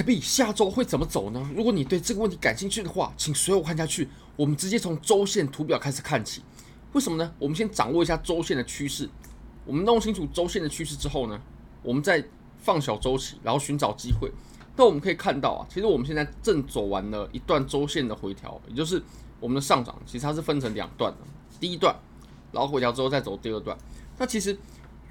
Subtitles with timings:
[0.00, 1.50] 特币下周会怎么走呢？
[1.54, 4.08] 如果你对这个问题感兴趣的话，请随我看下去。
[4.34, 6.40] 我们直接从周线图表开始看起。
[6.94, 7.30] 为什么呢？
[7.38, 9.06] 我们先掌握一下周线的趋势。
[9.66, 11.38] 我们弄清楚周线的趋势之后呢，
[11.82, 12.24] 我们再
[12.56, 14.32] 放小周期，然后寻找机会。
[14.74, 19.02] 那我们可以看到啊，其实我们现在正走完了一段周线的回调，也就是
[19.38, 21.18] 我们的上涨，其实它是分成两段的。
[21.60, 21.94] 第一段，
[22.52, 23.76] 然后回调之后再走第二段。
[24.16, 24.58] 那其实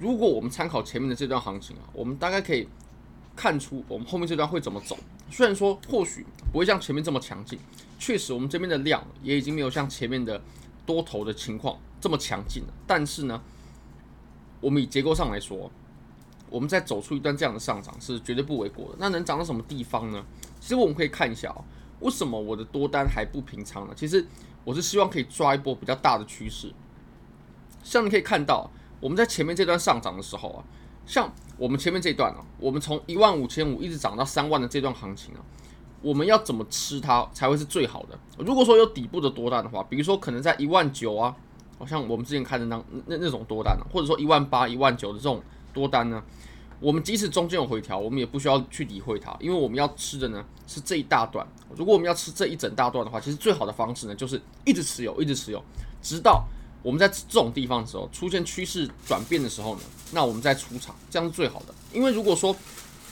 [0.00, 2.66] 如果我们参考前面的这段行情啊，我们大概可以。
[3.36, 4.98] 看出我们后面这段会怎么走，
[5.30, 7.58] 虽然说或许不会像前面这么强劲，
[7.98, 10.42] 确实我们这边的量也已经没有像前面的
[10.84, 12.68] 多头的情况这么强劲了。
[12.86, 13.40] 但是呢，
[14.60, 15.70] 我们以结构上来说，
[16.50, 18.96] 我们再走出一段这样的上涨是绝对不为过的。
[18.98, 20.22] 那能涨到什么地方呢？
[20.60, 21.64] 其实我们可以看一下哦，
[22.00, 23.94] 为什么我的多单还不平仓呢？
[23.96, 24.26] 其实
[24.64, 26.70] 我是希望可以抓一波比较大的趋势。
[27.82, 28.70] 像你可以看到，
[29.00, 30.64] 我们在前面这段上涨的时候啊。
[31.10, 31.28] 像
[31.58, 35.42] 我们前面这一段啊，我们从一万五千五一直涨到三万的这段行情啊，
[36.00, 38.16] 我们要怎么吃它才会是最好的？
[38.38, 41.34] 如果说有底部的多单的话，比如说可能在一万九啊，
[41.80, 45.42] 好像我们之前看的那那那种多单啊，或者说一万八、一万九的这种
[45.74, 46.22] 多单呢，
[46.78, 51.44] 我们即使中间有回调，我们也不需要去理会它，因为我们要吃的呢是这一大段。
[51.74, 55.60] 如果我们要吃这一整大段的话，其实最好的方式呢就是一直持有，一直持有，
[56.00, 56.46] 直到。
[56.82, 61.74] 我们在这种地方的时候出现趋势转变的时候呢，那我们再出场，这样是最好的。
[61.92, 62.54] 因为如果说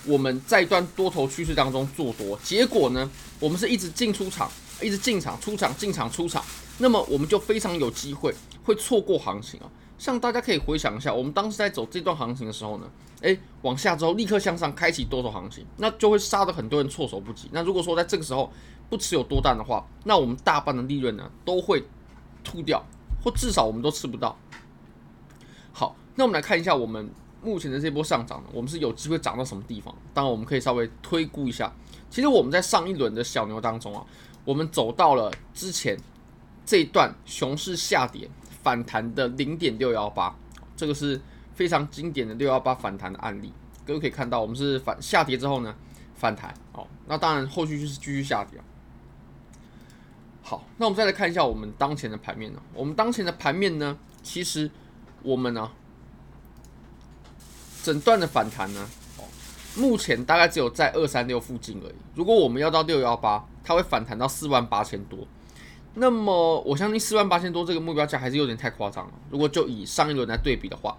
[0.06, 6.42] 我们在一段多头趋势当中做多，结果呢，我们是一直进出场，一直进场出场进场出场，
[6.78, 9.69] 那么我们就非常有机会会错过行情啊。
[9.98, 12.89] 像大家可以回想一下，我们当时在走这段行情的时候呢，
[13.20, 17.48] 诶，往下之后立刻向上开启多头行情，那就会杀得很多人措手不及。
[17.50, 18.50] 那如果说在这个时候
[18.89, 21.84] 不持有多单的话，那我们大半的利润呢都会
[22.44, 22.83] 吐掉。
[23.30, 24.36] 至少我们都吃不到。
[25.72, 27.10] 好，那我们来看一下我们
[27.42, 29.94] 目前的这波上涨，我们是有机会涨到什么地方？
[30.12, 31.72] 当然，我们可以稍微推估一下。
[32.10, 34.04] 其实我们在上一轮的小牛当中啊，
[34.44, 35.96] 我们走到了之前
[36.64, 38.28] 这一段熊市下跌
[38.62, 40.34] 反弹的零点六幺八，
[40.77, 41.20] 这个是
[41.55, 43.52] 非常经典的六幺八反弹的案例。
[43.86, 45.74] 各位可以看到，我们是反下跌之后呢
[46.14, 48.61] 反弹，哦，那当然后续就是继续下跌。
[50.48, 52.63] 好，那我们再来看一下我们当前的盘面呢。
[52.73, 54.70] 我们当前的盘面呢，其实
[55.23, 55.70] 我们呢，
[57.83, 58.89] 整段的反弹呢，
[59.77, 61.95] 目前大概只有在二三六附近而已。
[62.14, 65.19] 如果我们要到六幺八，它会反弹到四万八千多。
[65.92, 69.13] 那么我相信四万八千多这个目标价还是有点太夸张了。
[69.29, 70.97] 如果就以上一轮来对比的话，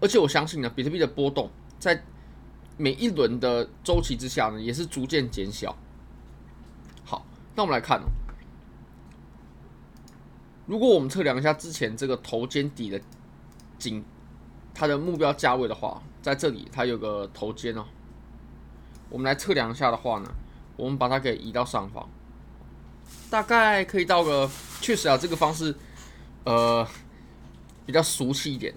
[0.00, 2.02] 而且我相信呢，比特币的波动在
[2.76, 5.76] 每一轮的周期之下呢，也是逐渐减小。
[7.04, 8.02] 好，那我们来看。
[10.72, 12.98] 如果我们测量一下之前这个头肩底的
[13.78, 14.02] 颈，
[14.72, 17.84] 它的目标价位的话，在这里它有个头肩哦。
[19.10, 20.32] 我们来测量一下的话呢，
[20.78, 22.08] 我们把它给移到上方，
[23.28, 24.50] 大概可以到个，
[24.80, 25.76] 确实啊，这个方式
[26.44, 26.88] 呃
[27.84, 28.72] 比较俗气一点，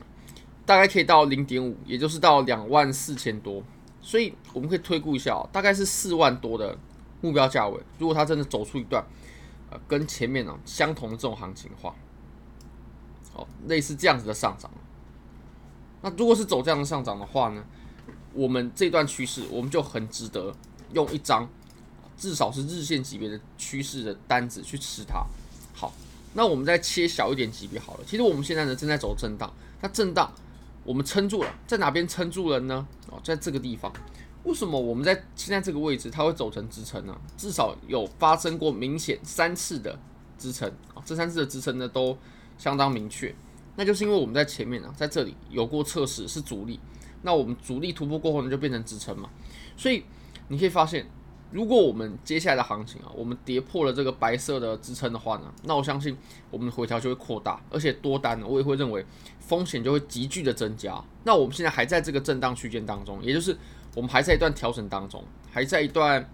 [0.65, 3.63] 大概可以到零点五，也就是到两万四千多。
[4.01, 6.77] 所以我们可以推估一下哦，大概是四万多的
[7.21, 7.79] 目标价位。
[7.97, 9.01] 如果它真的走出一段。
[9.87, 11.93] 跟前面呢、相同的这种行情的话，
[13.33, 14.69] 哦，类似这样子的上涨。
[16.01, 17.63] 那如果是走这样的上涨的话呢，
[18.33, 20.55] 我们这段趋势我们就很值得
[20.93, 21.49] 用一张
[22.17, 25.25] 至少是日线级别的趋势的单子去吃它。
[25.73, 25.91] 好，
[26.33, 28.03] 那我们再切小一点级别好了。
[28.05, 30.31] 其实我们现在呢正在走震荡，那震荡
[30.83, 32.87] 我们撑住了，在哪边撑住了呢？
[33.09, 33.91] 哦，在这个地方。
[34.45, 37.19] 为什么我们在现在这个位置它会走成支撑呢？
[37.35, 39.97] 至少有发生过明显三次的
[40.37, 42.15] 支撑啊，这三次的支撑呢都
[42.55, 43.33] 相当明确，
[43.75, 46.79] 那就是因为我们在前面啊，在这里有过测试是阻力，
[47.23, 49.29] 那我们阻力突破过后呢就变成支撑嘛，
[49.75, 50.03] 所以
[50.47, 51.09] 你可以发现，
[51.49, 56.15] 如果我们接下来的行情啊，我们跌破了这个白色的支撑的话呢，那我相信
[56.51, 59.03] 我们的回调就会扩大，而且多单呢我也会认为
[59.39, 61.03] 风险就会急剧的增加。
[61.23, 63.57] 那我们现在还在这个震荡区间当中，也就是。
[63.95, 66.29] 我们还在一段调整当中，还在一段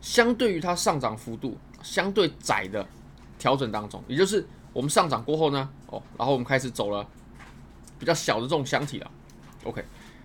[0.00, 2.86] 相对于它上涨幅度相对窄的
[3.38, 7.06] 调整当中，也就是我们上涨过后呢，哦，然后我们开始走了
[7.98, 9.10] 比较小的这种箱体了。
[9.64, 9.84] OK，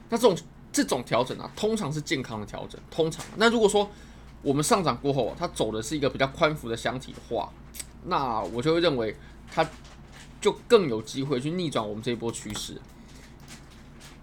[0.09, 0.37] 那这种
[0.71, 2.79] 这种调整啊，通常是健康的调整。
[2.91, 3.89] 通常，那如果说
[4.41, 7.51] 我们上涨过后，它走的是一个比较宽幅的箱体的话，
[8.05, 9.15] 那我就会认为
[9.51, 9.67] 它
[10.39, 12.79] 就更有机会去逆转我们这一波趋势。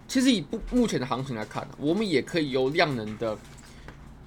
[0.07, 3.37] 其实以不目前的行情来看，我们也可以由量能的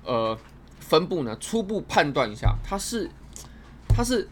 [0.04, 0.38] 呃
[0.78, 3.10] 分布呢，初步判断一下，它是
[3.88, 4.28] 它是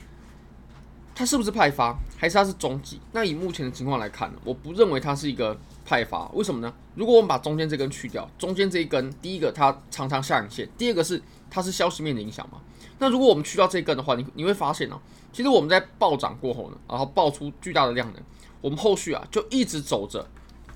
[1.15, 3.01] 它是不是派发，还是它是中级？
[3.13, 6.73] 那以目前的情况来看呢，我不认为它是一个派发，为什么呢？
[6.95, 12.61] 如果我们把中间这根去掉，中间这一根，第一个它常常下影线，第二个是它是消息面的影响嘛。
[12.99, 15.01] 那如果我们去掉这根的话，你你会发现呢，
[15.33, 18.23] 其实我们在暴涨过后呢，然后爆出巨大的量能，
[18.61, 20.29] 我们后续啊就一直走着，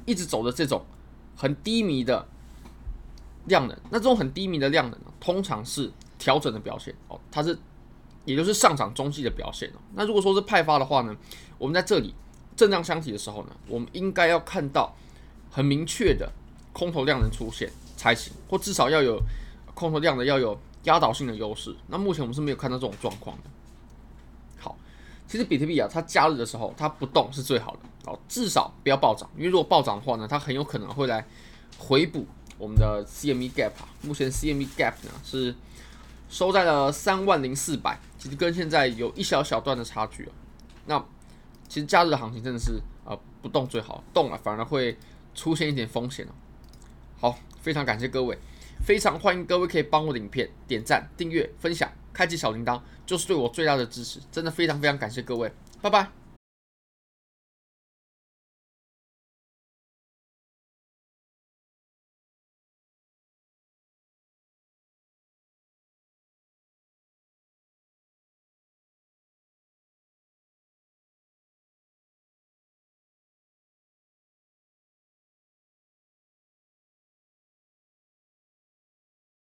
[0.06, 0.84] 一直走的这种
[1.36, 2.26] 很低迷的
[3.46, 3.76] 量能。
[3.90, 7.58] 那这种很低迷的量能呢，通常是调整的表现哦，它是
[8.24, 9.78] 也就是上涨中继的表现哦。
[9.94, 11.16] 那如果说是派发的话呢，
[11.58, 12.14] 我们在这里
[12.56, 14.94] 震荡箱体的时候呢，我们应该要看到
[15.50, 16.30] 很明确的
[16.72, 19.20] 空头量能出现才行，或至少要有
[19.74, 20.58] 空头量的要有。
[20.84, 23.44] 压倒性的优势，那目前我们是没有看到这种状况的。
[24.58, 24.76] 好，
[25.28, 31.24] 其实比特币啊，它假日的时候它不动是最好的好，至少不要暴涨，因为如果暴涨的话呢，它很有可能会来
[31.78, 32.26] 回补
[32.58, 33.88] 我们的 CME Gap 啊。
[34.02, 35.54] 目前 CME Gap 呢是
[36.28, 40.32] 收在了三万零四百，其实跟现在有一小小段的差距啊。
[40.86, 41.04] 那
[41.68, 44.98] 其实假日的行情真的是、呃、不动最好，动了反而会
[45.34, 46.32] 出现一点风险哦。
[47.20, 48.36] 好，非常感谢各位。
[48.84, 54.18] 非常欢迎各位可以帮我的影片点赞、订阅、分享、开启小铃铛，就是对我最大的支持。
[54.32, 56.21] 真的非常非常感谢各位，拜拜。